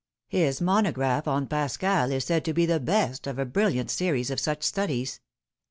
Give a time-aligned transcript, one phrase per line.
[0.29, 4.39] His monograph on Pascal is said to be the best of a brilliant series of
[4.39, 5.21] such studies."